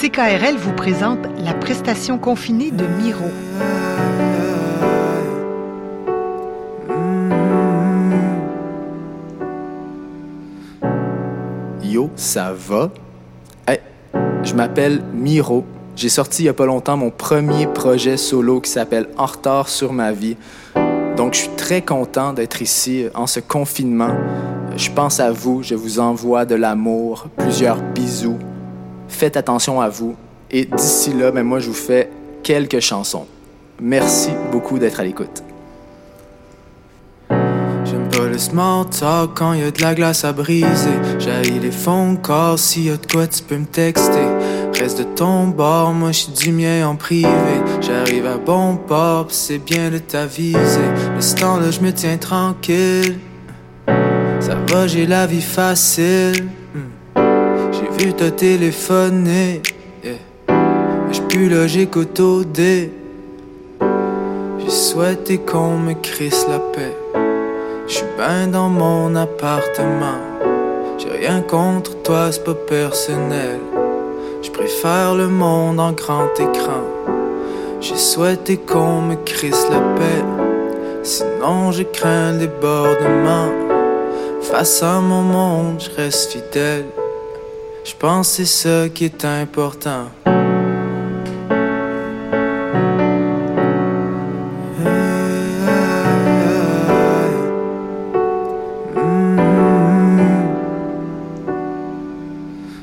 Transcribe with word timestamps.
CKRL 0.00 0.56
vous 0.56 0.74
présente 0.74 1.18
la 1.38 1.54
prestation 1.54 2.18
confinée 2.18 2.70
de 2.70 2.84
Miro. 2.86 3.24
Yo, 11.82 12.10
ça 12.14 12.52
va? 12.56 12.92
Hey, 13.66 13.80
je 14.44 14.54
m'appelle 14.54 15.02
Miro. 15.12 15.64
J'ai 15.96 16.08
sorti 16.08 16.42
il 16.42 16.46
y 16.46 16.48
a 16.48 16.54
pas 16.54 16.66
longtemps 16.66 16.96
mon 16.96 17.10
premier 17.10 17.66
projet 17.66 18.16
solo 18.16 18.60
qui 18.60 18.70
s'appelle 18.70 19.08
En 19.16 19.26
retard 19.26 19.68
sur 19.68 19.92
ma 19.92 20.12
vie. 20.12 20.36
Donc 21.16 21.34
je 21.34 21.40
suis 21.40 21.56
très 21.56 21.82
content 21.82 22.32
d'être 22.32 22.62
ici 22.62 23.06
en 23.16 23.26
ce 23.26 23.40
confinement. 23.40 24.14
Je 24.76 24.92
pense 24.92 25.18
à 25.18 25.32
vous, 25.32 25.64
je 25.64 25.74
vous 25.74 25.98
envoie 25.98 26.44
de 26.44 26.54
l'amour, 26.54 27.26
plusieurs 27.36 27.82
bisous. 27.82 28.38
Faites 29.08 29.36
attention 29.36 29.80
à 29.80 29.88
vous. 29.88 30.16
Et 30.50 30.64
d'ici 30.64 31.12
là, 31.12 31.30
ben 31.30 31.42
moi 31.42 31.60
je 31.60 31.68
vous 31.68 31.74
fais 31.74 32.10
quelques 32.42 32.80
chansons. 32.80 33.26
Merci 33.80 34.30
beaucoup 34.50 34.78
d'être 34.78 35.00
à 35.00 35.04
l'écoute. 35.04 35.42
J'aime 37.30 38.08
pas 38.10 38.26
le 38.26 38.38
small 38.38 38.86
talk 38.90 39.30
quand 39.34 39.52
y 39.52 39.62
a 39.62 39.70
de 39.70 39.82
la 39.82 39.94
glace 39.94 40.24
à 40.24 40.32
briser. 40.32 40.66
J'haïs 41.18 41.58
les 41.60 41.70
fonds 41.70 42.16
corps, 42.16 42.58
s'il 42.58 42.84
y 42.86 42.90
a 42.90 42.96
de 42.96 43.06
quoi 43.06 43.26
tu 43.26 43.42
peux 43.42 43.58
me 43.58 43.66
texter. 43.66 44.26
Reste 44.78 44.98
de 44.98 45.04
ton 45.04 45.48
bord, 45.48 45.92
moi 45.92 46.12
j'suis 46.12 46.32
du 46.32 46.52
mien 46.52 46.86
en 46.86 46.96
privé. 46.96 47.28
J'arrive 47.80 48.26
à 48.26 48.36
bon 48.36 48.76
port, 48.76 49.26
c'est 49.30 49.58
bien 49.58 49.90
de 49.90 49.98
t'aviser. 49.98 50.88
Le 51.14 51.20
ce 51.20 51.34
temps-là, 51.36 51.70
je 51.70 51.80
me 51.80 51.92
tiens 51.92 52.16
tranquille. 52.16 53.18
Ça 54.40 54.54
va, 54.68 54.86
j'ai 54.86 55.06
la 55.06 55.26
vie 55.26 55.42
facile. 55.42 56.48
J'ai 57.98 58.06
vu 58.06 58.12
te 58.14 58.28
téléphoner. 58.28 59.60
Yeah. 60.04 60.14
J'suis 61.10 61.22
plus 61.22 61.48
là, 61.48 61.66
au 62.22 62.44
dé. 62.44 62.92
J'ai 64.60 64.70
souhaité 64.70 65.38
qu'on 65.38 65.78
me 65.78 65.94
crisse 65.94 66.46
la 66.48 66.60
paix. 66.60 66.96
J'suis 67.88 68.04
ben 68.16 68.52
dans 68.52 68.68
mon 68.68 69.16
appartement. 69.16 70.20
J'ai 70.98 71.26
rien 71.26 71.40
contre 71.40 72.00
toi, 72.02 72.30
c'est 72.30 72.44
pas 72.44 72.54
personnel. 72.54 73.58
Je 74.42 74.50
préfère 74.50 75.16
le 75.16 75.26
monde 75.26 75.80
en 75.80 75.90
grand 75.90 76.32
écran. 76.38 76.84
J'ai 77.80 77.96
souhaité 77.96 78.58
qu'on 78.58 79.00
me 79.02 79.16
crisse 79.24 79.66
la 79.70 79.80
paix. 79.96 80.24
Sinon, 81.02 81.72
je 81.72 81.82
crains 81.82 82.32
le 82.32 82.38
débordement. 82.46 83.50
Face 84.42 84.84
à 84.84 85.00
mon 85.00 85.22
monde, 85.22 85.80
je 85.80 86.00
reste 86.00 86.32
fidèle. 86.32 86.84
Je 87.88 87.94
pense 87.96 88.28
c'est 88.28 88.44
ça 88.44 88.90
qui 88.90 89.06
est 89.06 89.24
important. 89.24 90.08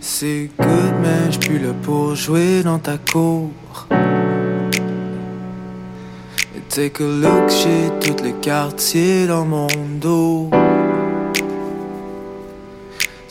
C'est 0.00 0.48
good, 0.58 0.94
mais 1.02 1.30
je 1.30 1.38
plus 1.40 1.58
là 1.58 1.74
pour 1.82 2.14
jouer 2.14 2.62
dans 2.62 2.78
ta 2.78 2.96
cour. 2.96 3.50
Et 6.56 6.60
take 6.70 7.02
a 7.02 7.06
look, 7.06 7.50
j'ai 7.50 7.90
tout 8.00 8.24
le 8.24 8.32
quartier 8.40 9.26
dans 9.26 9.44
mon 9.44 9.68
dos. 10.00 10.55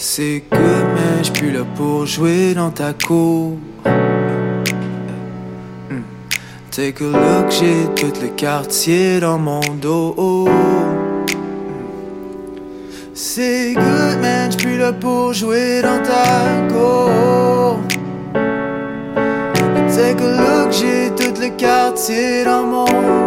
C'est 0.08 0.44
good, 0.52 0.86
mais 0.94 1.24
je 1.24 1.32
plus 1.32 1.52
là 1.52 1.66
pour 1.76 2.06
jouer 2.06 2.54
dans 2.54 2.70
ta 2.70 2.94
cour? 2.94 3.58
Hmm. 5.90 6.04
Take 6.70 7.02
a 7.02 7.06
look, 7.06 7.50
j'ai 7.50 7.88
tout 7.96 8.14
le 8.22 8.28
quartier 8.28 9.20
dans 9.20 9.40
mon 9.40 9.62
dos. 9.82 10.48
C'est 13.16 13.74
good, 13.74 14.20
man, 14.22 14.52
j'suis 14.52 14.68
plus 14.68 14.78
là 14.78 14.94
pour 14.94 15.34
jouer 15.34 15.82
dans 15.82 16.00
ta 16.04 16.62
cour? 16.72 17.80
Take 19.90 20.22
a 20.22 20.30
look, 20.38 20.72
j'ai 20.72 21.10
tout 21.16 21.34
le 21.42 21.50
quartier 21.58 22.46
dans 22.46 22.64
mon 22.64 22.86
dos. 22.86 23.25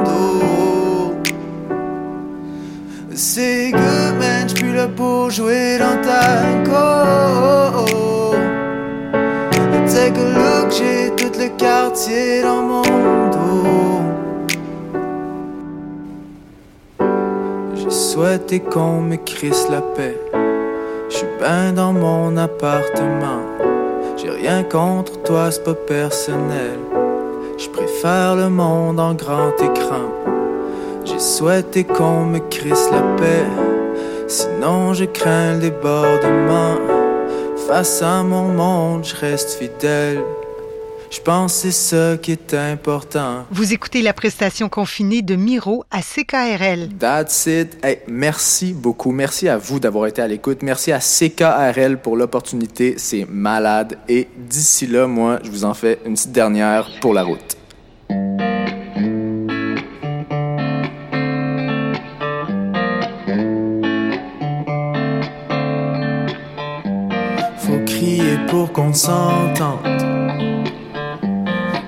Pour 4.97 5.31
jouer 5.31 5.79
dans. 5.79 5.99
Take 9.99 10.21
a 10.21 10.25
look, 10.39 10.71
j'ai 10.71 11.11
tout 11.17 11.33
le 11.39 11.49
quartier 11.57 12.43
dans 12.43 12.63
mon 12.63 12.83
dos. 13.31 14.01
J'ai 17.75 17.91
souhaité 17.91 18.61
qu'on 18.61 19.01
me 19.01 19.17
crisse 19.17 19.67
la 19.71 19.81
paix. 19.81 20.19
J'suis 21.09 21.27
ben 21.41 21.73
dans 21.73 21.93
mon 21.93 22.37
appartement. 22.37 23.43
J'ai 24.17 24.31
rien 24.31 24.63
contre 24.63 25.23
toi, 25.23 25.51
c'est 25.51 25.65
pas 25.65 25.75
personnel. 25.75 26.79
Je 27.57 27.69
préfère 27.71 28.37
le 28.37 28.49
monde 28.51 29.01
en 29.01 29.15
grand 29.15 29.53
écran. 29.59 30.13
J'ai 31.05 31.19
souhaité 31.19 31.85
qu'on 31.85 32.27
me 32.27 32.39
crisse 32.51 32.89
la 32.93 33.03
paix. 33.17 33.78
Sinon, 34.29 34.93
je 34.93 35.07
crains 35.07 35.55
le 35.55 35.61
débordement. 35.61 36.77
Face 37.67 38.03
à 38.03 38.23
mon 38.23 38.49
monde, 38.49 39.05
je 39.05 39.17
reste 39.17 39.53
fidèle. 39.53 40.21
Je 41.11 41.19
pense 41.21 41.55
c'est 41.55 41.71
ça 41.71 42.19
qui 42.19 42.33
est 42.33 42.53
important. 42.53 43.47
Vous 43.51 43.73
écoutez 43.73 44.03
la 44.03 44.13
prestation 44.13 44.69
confinée 44.69 45.23
de 45.23 45.35
Miro 45.35 45.85
à 45.91 46.03
CKRL. 46.03 46.91
That's 46.99 47.47
it. 47.47 47.79
Hey, 47.83 48.01
merci 48.07 48.75
beaucoup. 48.75 49.13
Merci 49.13 49.49
à 49.49 49.57
vous 49.57 49.81
d'avoir 49.81 50.07
été 50.07 50.21
à 50.21 50.29
l'écoute. 50.29 50.63
Merci 50.63 50.93
à 50.93 50.99
CKRL 50.99 51.99
pour 51.99 52.17
l'opportunité. 52.17 52.97
C'est 52.99 53.27
malade. 53.27 53.97
Et 54.09 54.29
d'ici 54.37 54.87
là, 54.87 55.07
moi, 55.07 55.39
je 55.43 55.51
vous 55.51 55.65
en 55.65 55.73
fais 55.73 55.99
une 56.05 56.13
petite 56.13 56.33
dernière 56.33 56.91
pour 57.01 57.15
la 57.15 57.23
route. 57.23 57.58
Crier 67.99 68.39
pour 68.49 68.73
qu'on 68.73 68.93
s'entende. 68.93 69.79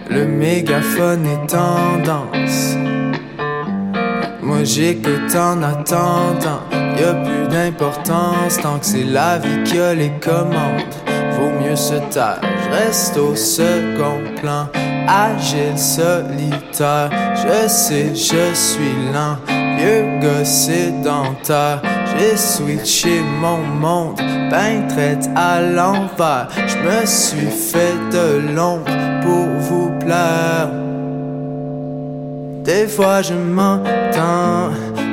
Le 0.09 0.27
mégaphone 0.27 1.25
est 1.27 1.47
tendance. 1.47 2.77
Moi 4.43 4.65
j'écoute 4.65 5.35
en 5.37 5.63
attendant. 5.63 6.63
Y 6.99 7.05
a 7.05 7.15
plus 7.15 7.47
d'importance 7.49 8.59
tant 8.61 8.79
que 8.79 8.87
c'est 8.87 9.05
la 9.05 9.39
vie 9.39 9.63
qui 9.65 9.79
a 9.79 9.95
les 9.95 10.13
commandes. 10.21 10.95
Vaut 11.37 11.53
mieux 11.63 11.77
se 11.77 11.95
taire. 12.13 12.41
Je 12.65 12.71
reste 12.77 13.17
au 13.17 13.35
second 13.37 14.19
plan. 14.41 14.67
Agile, 15.07 15.79
solitaire. 15.79 17.11
Je 17.37 17.69
sais, 17.69 18.09
je 18.15 18.55
suis 18.55 19.13
lent. 19.15 19.37
Vieux 19.79 20.19
gars 20.21 20.45
sédentaire. 20.45 21.81
J'ai 22.19 22.37
switché 22.37 23.21
mon 23.41 23.59
monde. 23.59 24.21
Ben 24.51 24.87
traite 24.89 25.29
à 25.37 25.61
l'envers. 25.61 26.49
Je 26.67 26.77
me 26.79 27.07
suis 27.07 27.51
fait 27.51 27.97
de 28.13 28.55
l'ombre 28.55 28.91
pour 29.23 29.47
vous 29.61 29.91
plaire. 30.01 30.69
Des 32.65 32.87
fois 32.87 33.23
je 33.23 33.35
m'entends, 33.35 34.71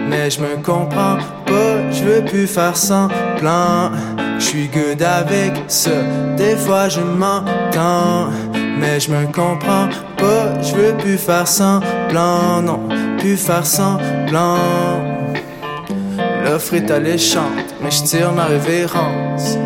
mais 0.09 0.29
je 0.29 0.41
me 0.41 0.57
comprends 0.57 1.17
pas. 1.45 1.91
Je 1.91 2.03
veux 2.03 2.25
plus 2.25 2.47
faire 2.47 2.75
semblant. 2.75 3.91
Je 4.39 4.43
suis 4.43 4.67
good 4.67 5.01
avec 5.01 5.53
ça. 5.67 5.89
Des 6.35 6.55
fois 6.55 6.89
je 6.89 6.99
m'entends, 6.99 8.29
mais 8.79 8.99
je 8.99 9.11
me 9.11 9.25
comprends 9.27 9.87
pas. 10.17 10.61
Je 10.61 10.75
veux 10.75 10.93
plus 10.97 11.17
faire 11.17 11.47
semblant, 11.47 12.61
non, 12.61 12.79
plus 13.17 13.37
faire 13.37 13.65
semblant. 13.65 15.16
L'offre 16.57 16.73
est 16.73 16.89
alléchante, 16.89 17.75
mais 17.83 17.91
je 17.91 18.35
ma 18.35 18.45
révérence. 18.45 19.59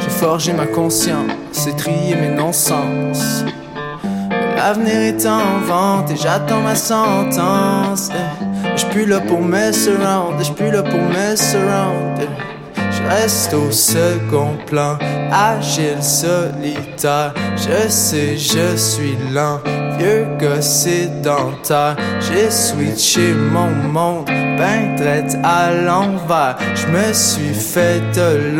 J'ai 0.00 0.10
forgé 0.10 0.52
ma 0.52 0.66
conscience, 0.66 1.30
c'est 1.52 1.76
trier 1.76 2.16
mes 2.16 2.34
non-sens. 2.34 3.44
L'avenir 4.56 4.96
est 4.96 5.24
en 5.24 5.60
vente 5.64 6.10
et 6.10 6.16
j'attends 6.16 6.62
ma 6.62 6.74
sentence. 6.74 8.10
Je 8.72 8.80
suis 8.80 8.88
plus 8.88 9.06
là 9.06 9.20
pour 9.20 9.40
mess 9.40 9.86
around, 9.86 10.44
je 10.44 10.50
plus 10.50 10.72
là 10.72 10.82
pour 10.82 11.00
mess 11.00 11.54
around. 11.54 12.28
Je 12.76 13.08
reste 13.08 13.54
au 13.54 13.70
second 13.70 14.56
plan, 14.66 14.98
agile, 15.30 16.02
solitaire. 16.02 17.34
Je 17.56 17.88
sais, 17.88 18.36
je 18.36 18.76
suis 18.76 19.16
lent, 19.32 19.60
vieux 19.96 20.26
gars 20.40 20.60
sédentaire. 20.60 21.94
J'ai 22.18 22.50
switché 22.50 23.32
mon 23.32 23.70
monde, 23.92 24.28
traite 24.96 25.36
à 25.42 25.72
l'envers. 25.72 26.56
Je 26.74 26.86
me 26.86 27.12
suis 27.12 27.54
fait 27.54 28.00
de 28.14 28.54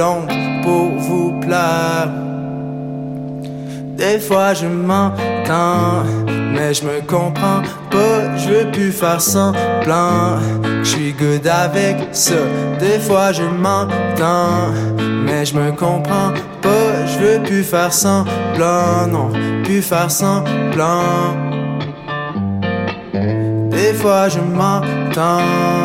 pour 0.63 0.91
vous 0.99 1.41
plaire. 1.41 2.09
Des 3.97 4.19
fois 4.19 4.55
je 4.55 4.67
m'entends, 4.67 6.03
mais 6.27 6.75
je 6.75 6.85
me 6.85 7.01
comprends 7.07 7.63
pas. 7.91 8.37
Je 8.37 8.49
veux 8.49 8.71
plus 8.73 8.93
faire 8.93 9.21
semblant. 9.21 10.39
Je 10.83 10.89
suis 10.89 11.13
good 11.13 11.47
avec 11.47 11.97
ça. 12.13 12.35
Des 12.81 12.99
fois 12.99 13.33
je 13.33 13.43
m'entends, 13.43 14.73
mais 15.25 15.45
je 15.45 15.55
me 15.55 15.71
comprends 15.71 16.33
pas. 16.61 17.07
Je 17.07 17.19
veux 17.19 17.43
plus 17.43 17.63
faire 17.63 17.93
semblant, 17.93 19.07
non, 19.09 19.31
plus 19.63 19.83
faire 19.83 20.11
semblant. 20.11 21.37
Des 23.71 23.95
fois 23.95 24.29
je 24.29 24.41
m'entends. 24.41 25.84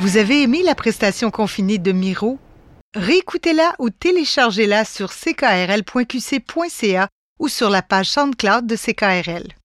Vous 0.00 0.16
avez 0.16 0.42
aimé 0.42 0.62
la 0.62 0.76
prestation 0.76 1.32
confinée 1.32 1.78
de 1.78 1.90
Miro? 1.90 2.38
Réécoutez-la 2.94 3.74
ou 3.80 3.90
téléchargez-la 3.90 4.84
sur 4.84 5.10
ckrl.qc.ca 5.10 5.88
ou 7.40 7.48
sur 7.48 7.70
la 7.70 7.82
page 7.82 8.10
SoundCloud 8.10 8.66
de 8.66 8.76
CKRL. 8.76 9.57